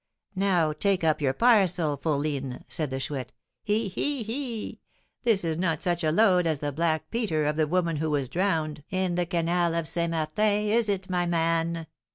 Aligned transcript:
"Now 0.33 0.73
take 0.73 1.03
up 1.03 1.21
your 1.21 1.33
parcel, 1.33 1.95
fourline," 1.95 2.63
said 2.67 2.89
the 2.89 2.99
Chouette. 2.99 3.33
"He, 3.63 3.87
he, 3.87 4.23
he! 4.23 4.81
This 5.25 5.43
is 5.43 5.57
not 5.59 5.83
such 5.83 6.03
a 6.03 6.11
load 6.11 6.47
as 6.47 6.57
the 6.59 6.71
'black 6.71 7.11
peter' 7.11 7.45
of 7.45 7.55
the 7.55 7.67
woman 7.67 7.97
who 7.97 8.09
was 8.09 8.27
drowned 8.27 8.81
in 8.89 9.13
the 9.13 9.27
Canal 9.27 9.75
of 9.75 9.87
St. 9.87 10.09
Martin 10.09 10.65
is 10.65 10.89
it, 10.89 11.07
my 11.07 11.27
man?" 11.27 11.85